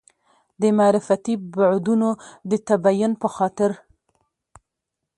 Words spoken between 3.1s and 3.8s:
په خاطر.